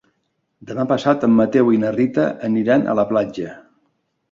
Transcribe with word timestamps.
Demà 0.69 0.85
passat 0.91 1.25
en 1.27 1.35
Mateu 1.41 1.69
i 1.77 1.83
na 1.85 1.93
Rita 1.99 2.27
aniran 2.51 2.89
a 2.95 2.99
la 3.03 3.09
platja. 3.13 3.57